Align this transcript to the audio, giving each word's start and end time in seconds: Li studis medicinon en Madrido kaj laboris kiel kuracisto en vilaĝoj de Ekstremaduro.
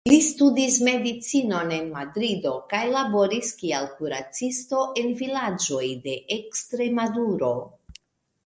Li 0.09 0.15
studis 0.25 0.77
medicinon 0.85 1.73
en 1.75 1.91
Madrido 1.97 2.53
kaj 2.71 2.81
laboris 2.95 3.53
kiel 3.61 3.87
kuracisto 3.99 4.83
en 5.03 5.13
vilaĝoj 5.21 5.83
de 6.09 6.19
Ekstremaduro. 6.41 7.57